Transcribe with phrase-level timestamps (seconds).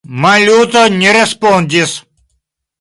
[0.21, 1.95] Maluto ne respondis.